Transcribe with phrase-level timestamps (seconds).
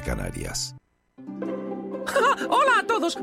[0.00, 0.74] Canarias.
[2.48, 3.18] ¡Hola a todos!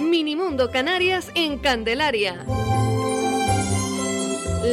[0.00, 2.44] Minimundo Canarias en Candelaria.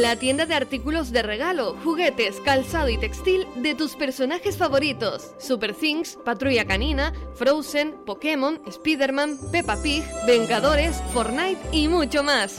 [0.01, 5.35] La tienda de artículos de regalo, juguetes, calzado y textil de tus personajes favoritos.
[5.37, 12.57] Super Things, Patrulla Canina, Frozen, Pokémon, Spider-Man, Peppa Pig, Vengadores, Fortnite y mucho más.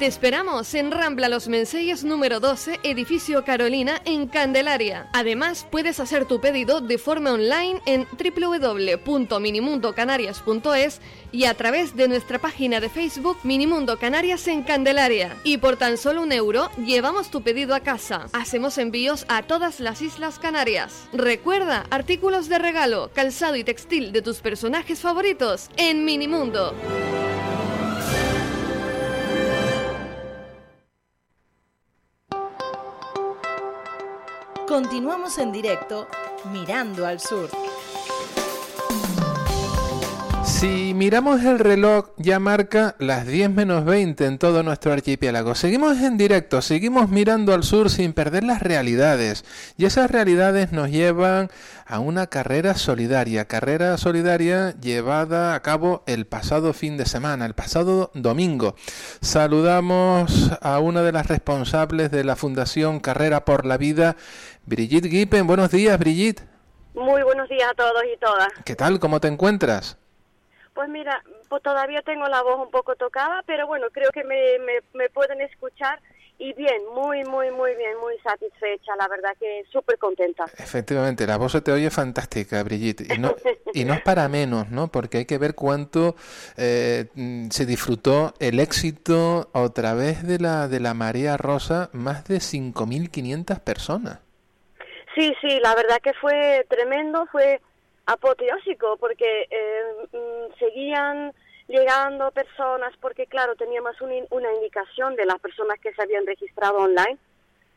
[0.00, 5.10] Te esperamos en Rambla Los Menseyes número 12, edificio Carolina, en Candelaria.
[5.12, 11.00] Además, puedes hacer tu pedido de forma online en www.minimundocanarias.es
[11.32, 15.36] y a través de nuestra página de Facebook Minimundo Canarias en Candelaria.
[15.44, 18.28] Y por tan solo un euro, llevamos tu pedido a casa.
[18.32, 21.10] Hacemos envíos a todas las Islas Canarias.
[21.12, 26.74] Recuerda, artículos de regalo, calzado y textil de tus personajes favoritos en Minimundo.
[34.70, 36.06] Continuamos en directo
[36.52, 37.50] mirando al sur.
[40.60, 45.54] Si miramos el reloj, ya marca las 10 menos 20 en todo nuestro archipiélago.
[45.54, 49.46] Seguimos en directo, seguimos mirando al sur sin perder las realidades.
[49.78, 51.48] Y esas realidades nos llevan
[51.86, 53.46] a una carrera solidaria.
[53.46, 58.74] Carrera solidaria llevada a cabo el pasado fin de semana, el pasado domingo.
[59.22, 64.14] Saludamos a una de las responsables de la Fundación Carrera por la Vida,
[64.66, 65.46] Brigitte Gippen.
[65.46, 66.42] Buenos días, Brigitte.
[66.92, 68.48] Muy buenos días a todos y todas.
[68.66, 69.00] ¿Qué tal?
[69.00, 69.96] ¿Cómo te encuentras?
[70.80, 74.56] Pues mira, pues todavía tengo la voz un poco tocada, pero bueno, creo que me,
[74.94, 76.00] me, pueden escuchar
[76.38, 80.46] y bien, muy, muy, muy bien, muy satisfecha, la verdad que súper contenta.
[80.56, 83.34] Efectivamente, la voz se te oye fantástica, Brigitte, y no,
[83.74, 84.88] y no es para menos, ¿no?
[84.88, 86.16] Porque hay que ver cuánto
[86.56, 87.08] eh,
[87.50, 93.60] se disfrutó el éxito a través de la, de la María Rosa, más de 5.500
[93.60, 94.20] personas.
[95.14, 97.60] Sí, sí, la verdad que fue tremendo, fue
[98.12, 99.82] apoteósico porque eh,
[100.12, 101.32] mm, seguían
[101.68, 107.18] llegando personas porque claro teníamos una indicación de las personas que se habían registrado online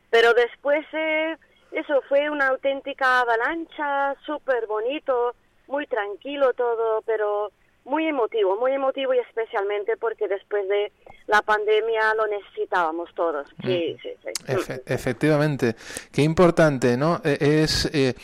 [0.09, 1.37] pero después eh,
[1.71, 5.35] eso fue una auténtica avalancha súper bonito
[5.67, 7.51] muy tranquilo todo pero
[7.85, 10.91] muy emotivo, muy emotivo y especialmente porque después de
[11.27, 13.47] la pandemia lo necesitábamos todos.
[13.63, 14.01] Sí, mm.
[14.01, 14.73] sí, sí.
[14.85, 15.75] efectivamente,
[16.11, 17.21] qué importante, ¿no?
[17.23, 18.15] E, es eh,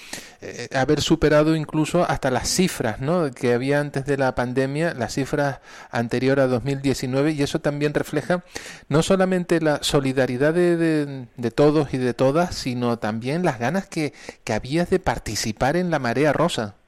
[0.41, 3.31] eh, haber superado incluso hasta las cifras, ¿no?
[3.31, 5.59] Que había antes de la pandemia, las cifras
[5.91, 8.43] anteriores a 2019 y eso también refleja
[8.87, 14.13] no solamente la solidaridad de, de, todos y de todas, sino también las ganas que,
[14.43, 16.78] que habías de participar en la marea rosa.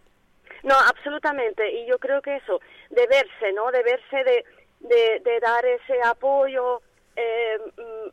[0.63, 1.71] No, absolutamente.
[1.71, 3.71] Y yo creo que eso, de verse, ¿no?
[3.71, 6.81] De verse, de, de, dar ese apoyo
[7.15, 7.57] eh,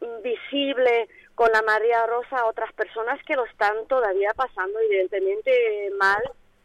[0.00, 5.90] mm, visible con la María Rosa a otras personas que lo están todavía pasando evidentemente
[5.98, 6.22] mal,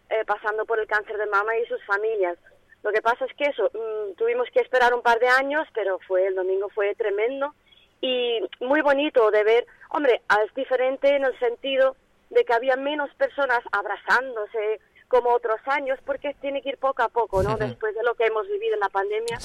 [0.10, 2.38] eh, pasando por el cáncer de mama y sus familias.
[2.82, 6.00] Lo que pasa es que eso, mm, tuvimos que esperar un par de años, pero
[6.08, 7.54] fue el domingo fue tremendo
[8.02, 11.96] y muy bonito de ver, hombre, es diferente en el sentido
[12.30, 14.82] de que había menos personas abrazándose,
[15.14, 17.56] como otros años, porque tiene que ir poco a poco, ¿no?
[17.56, 19.38] Después de lo que hemos vivido en la pandemia.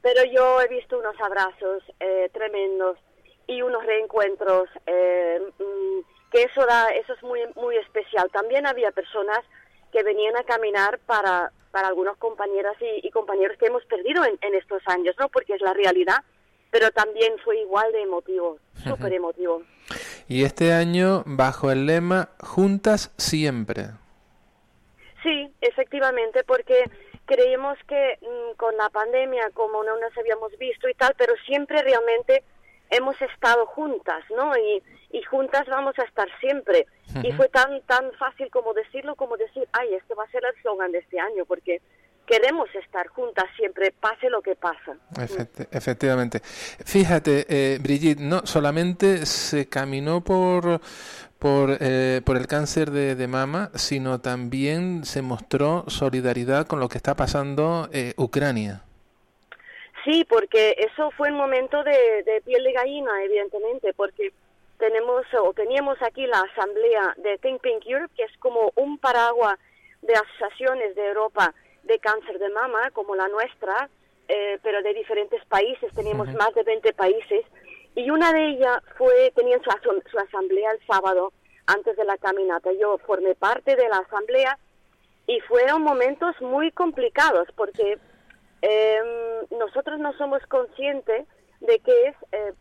[0.00, 2.98] Pero yo he visto unos abrazos eh, tremendos
[3.46, 8.30] y unos reencuentros eh, mm, que eso da, eso es muy muy especial.
[8.32, 9.38] También había personas
[9.92, 14.54] que venían a caminar para para algunas compañeras y, compañeros que hemos perdido en, en,
[14.56, 15.28] estos años, ¿no?
[15.28, 16.18] Porque es la realidad,
[16.70, 19.62] pero también fue igual de emotivo, súper emotivo.
[20.26, 24.01] Y este año bajo el lema Juntas siempre.
[25.92, 26.84] Efectivamente, porque
[27.26, 31.82] creemos que mm, con la pandemia, como no nos habíamos visto y tal, pero siempre
[31.82, 32.42] realmente
[32.88, 34.56] hemos estado juntas, ¿no?
[34.56, 36.86] Y, y juntas vamos a estar siempre.
[37.22, 40.62] Y fue tan tan fácil como decirlo, como decir, ay, este va a ser el
[40.62, 41.82] slogan de este año, porque
[42.26, 44.96] queremos estar juntas siempre, pase lo que pasa.
[45.70, 46.40] efectivamente.
[46.40, 50.80] Fíjate, eh, Brigitte, no solamente se caminó por
[51.42, 56.98] por, eh, por el cáncer de, mama, sino también se mostró solidaridad con lo que
[56.98, 58.84] está pasando eh, Ucrania.
[60.04, 64.32] Sí, porque eso fue un momento de, piel de gallina, evidentemente, porque
[64.78, 69.58] tenemos o teníamos aquí la asamblea de Think Pink Europe, que es como un paraguas
[70.00, 71.52] de asociaciones de Europa
[71.82, 73.88] de cáncer de mama, como la nuestra,
[74.28, 77.44] eh, pero de diferentes países, teníamos más de 20 países,
[77.94, 79.70] y una de ellas fue, tenían su,
[80.10, 81.32] su asamblea el sábado
[81.66, 82.70] antes de la caminata.
[82.72, 84.58] Yo formé parte de la asamblea
[85.26, 87.98] y fueron momentos muy complicados porque
[88.62, 91.26] em, nosotros no somos conscientes
[91.60, 92.52] de que es eh,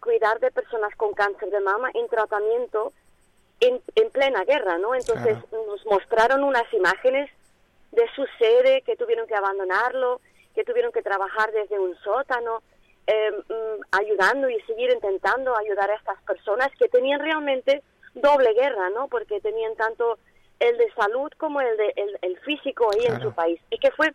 [0.00, 2.92] cuidar de personas con cáncer de mama en tratamiento
[3.60, 4.94] en, en plena guerra, ¿no?
[4.94, 7.30] Entonces nos mostraron unas imágenes
[7.92, 10.20] de su sede que tuvieron que abandonarlo,
[10.54, 12.62] que tuvieron que trabajar desde un sótano,
[13.06, 17.82] mm, ayudando y seguir intentando ayudar a estas personas que tenían realmente
[18.14, 19.08] doble guerra, ¿no?
[19.08, 20.18] Porque tenían tanto
[20.60, 23.60] el de salud como el de el, físico ahí en su país.
[23.70, 24.12] Y que fue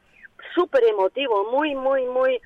[0.56, 2.42] súper emotivo, muy, muy, muy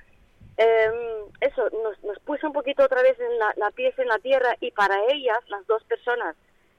[0.58, 0.94] em,
[1.42, 4.56] eso nos, nos puso un poquito otra vez en la, la pieza en la tierra.
[4.60, 6.36] Y para ellas, las dos personas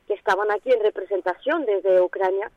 [0.06, 2.50] que estaban aquí en representación desde Ucrania,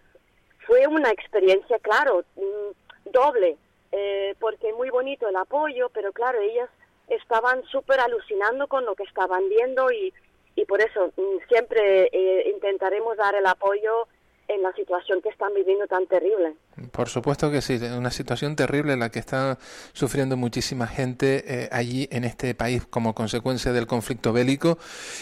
[0.65, 3.57] fue una experiencia, claro, mm, doble,
[3.91, 6.69] eh, porque muy bonito el apoyo, pero claro, ellas
[7.07, 10.13] estaban súper alucinando con lo que estaban viendo y,
[10.55, 14.07] y por eso mm, siempre eh, intentaremos dar el apoyo
[14.47, 16.55] en la situación que están viviendo tan terrible.
[16.91, 19.57] Por supuesto que sí, una situación terrible en la que está
[19.93, 24.77] sufriendo muchísima gente eh, allí en este país como consecuencia del conflicto bélico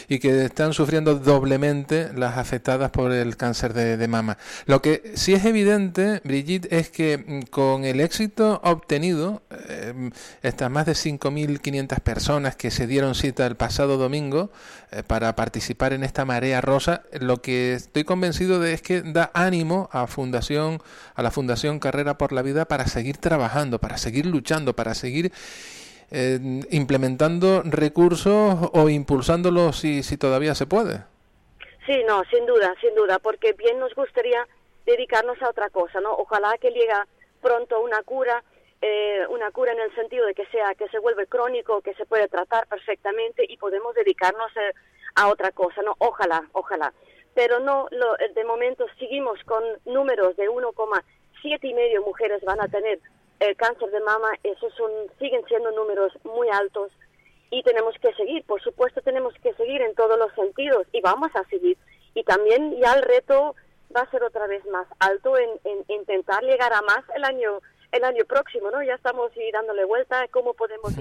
[0.10, 4.38] y que están sufriendo doblemente las afectadas por el cáncer de, mama.
[4.66, 10.12] Lo que sí es evidente, Brigitte, es que mm, con el éxito obtenido, eh,
[10.44, 14.52] estas más de 5.500 personas que se dieron cita el pasado domingo
[14.92, 19.32] eh, para participar en esta marea rosa, lo que estoy convencido de es que da
[19.34, 20.82] ánimo a Fundación,
[21.16, 21.45] a la Fundación
[21.80, 25.32] Carrera por la Vida para seguir trabajando, para seguir luchando, para seguir
[26.12, 26.40] eh,
[26.72, 31.04] implementando recursos o impulsándolos si, si todavía se puede.
[31.86, 34.48] Sí, no, sin duda, sin duda, porque bien nos gustaría
[34.86, 36.14] dedicarnos a otra cosa, ¿no?
[36.14, 36.94] Ojalá que llegue
[37.42, 38.44] pronto una cura,
[38.82, 42.06] eh, una cura en el sentido de que sea que se vuelve crónico, que se
[42.06, 44.74] puede tratar perfectamente y podemos dedicarnos eh,
[45.16, 45.96] a otra cosa, ¿no?
[46.00, 46.94] Ojalá, ojalá
[47.36, 50.50] pero no, lo, de momento seguimos con números de
[51.46, 53.00] 1,7 y medio mujeres van a tener
[53.40, 56.92] el eh, cáncer de mama, esos son, siguen siendo números muy altos
[57.52, 61.30] y tenemos que seguir, por supuesto tenemos que seguir en todos los sentidos y vamos
[61.36, 61.78] a seguir.
[62.14, 63.56] Y también ya el reto
[63.96, 65.50] va a ser otra vez más alto en,
[65.88, 67.60] intentar llegar a más el año
[67.92, 68.84] el año próximo, ¿no?
[68.84, 70.92] Ya estamos dándole vuelta cómo podemos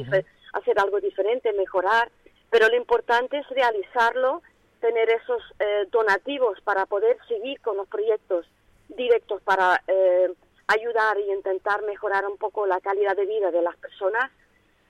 [0.52, 2.08] hacer algo diferente, mejorar,
[2.50, 4.43] pero lo importante es realizarlo
[4.81, 8.47] tener esos eh, donativos para poder seguir con los proyectos
[8.88, 10.32] directos para eh,
[10.66, 14.31] ayudar y intentar mejorar un poco la calidad de vida de las personas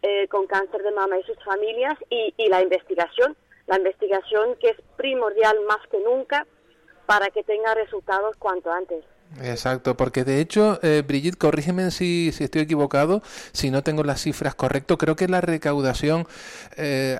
[0.02, 3.36] eh, con cáncer de mama y sus familias y, y, la investigación,
[3.66, 6.46] la investigación que es primordial más que nunca
[7.06, 9.04] para que tenga resultados cuanto antes.
[9.42, 14.20] Exacto, porque de hecho, eh, Brigitte, corrígeme si, si, estoy equivocado, si no tengo las
[14.20, 16.26] cifras correctas, creo que la recaudación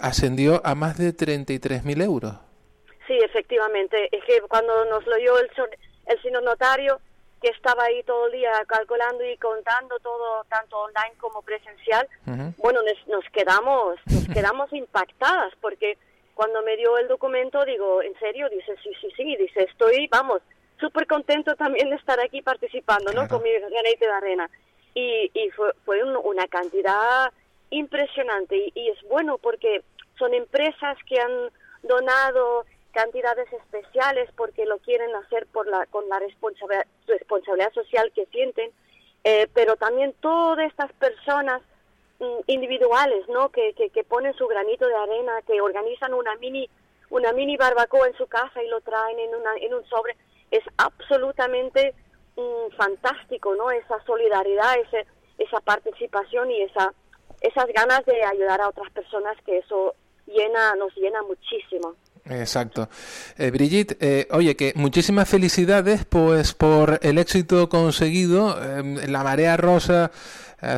[0.00, 2.34] ascendió a más de 33.000 euros.
[3.06, 4.08] Sí, efectivamente.
[4.16, 5.50] Es que cuando nos lo dio el,
[6.06, 7.00] el señor notario,
[7.40, 12.08] que estaba ahí todo el día calculando y contando todo, tanto online como presencial,
[12.56, 15.98] bueno, nos, quedamos, nos quedamos impactadas porque
[16.34, 18.48] cuando me dio el documento, digo, ¿en serio?
[18.48, 20.40] Dice, sí, sí, sí, dice, estoy, vamos,
[20.80, 23.28] súper contento también de estar aquí participando, ¿no?
[23.28, 24.50] Con mi granete de arena.
[24.94, 27.32] Y, y fue, fue una cantidad
[27.70, 29.82] impresionante y es bueno porque
[30.18, 31.50] son empresas que han
[31.82, 38.70] donado cantidades especiales porque lo quieren hacer por la, con la responsabilidad, social que sienten,
[39.24, 41.60] eh, pero también todas estas personas
[42.20, 43.50] mm, individuales, ¿no?
[43.50, 46.68] Que, que, ponen su granito de arena, que organizan una mini
[47.10, 50.16] una mini barbacoa en su casa y lo traen en, una, en un sobre,
[50.50, 51.94] es absolutamente
[52.36, 53.70] mm, fantástico, ¿no?
[53.70, 55.06] Esa solidaridad, ese,
[55.38, 56.92] esa participación y esa,
[57.40, 59.94] esas ganas de ayudar a otras personas que eso
[60.26, 61.94] llena, nos llena muchísimo.
[62.26, 62.88] Exacto.
[63.36, 68.56] Eh, Brigitte, eh, oye, que muchísimas felicidades pues por el éxito conseguido.
[68.62, 70.10] Eh, la marea rosa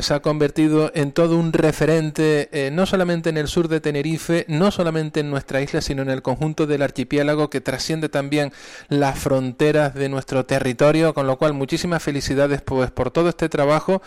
[0.01, 4.45] se ha convertido en todo un referente, eh, no solamente en el sur de Tenerife,
[4.47, 8.51] no solamente en nuestra isla, sino en el conjunto del archipiélago que trasciende también
[8.89, 14.01] las fronteras de nuestro territorio, con lo cual muchísimas felicidades pues por todo este trabajo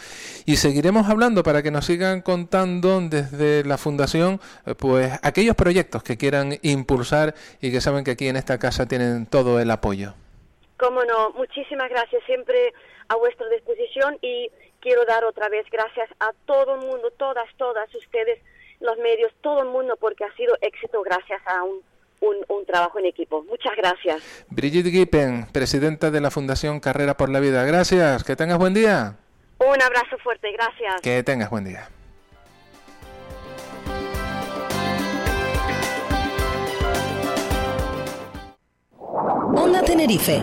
[0.44, 6.02] y seguiremos hablando para que nos sigan contando desde la fundación eh, pues aquellos proyectos
[6.02, 10.14] que quieran impulsar y que saben que aquí en esta casa tienen todo el apoyo.
[10.78, 12.72] Cómo no, muchísimas gracias, siempre
[13.08, 17.94] a vuestra disposición y quiero dar otra vez gracias a todo el mundo, todas, todas
[17.94, 18.40] ustedes,
[18.80, 21.82] los medios, todo el mundo, porque ha sido éxito gracias a un
[22.20, 23.42] un, un trabajo en equipo.
[23.44, 24.22] Muchas gracias.
[24.48, 27.64] Brigitte Gippen, presidenta de la Fundación Carrera por la Vida.
[27.64, 29.16] Gracias, que tengas buen día.
[29.58, 31.00] Un abrazo fuerte, gracias.
[31.02, 31.88] Que tengas buen día.
[39.54, 40.42] Onda Tenerife.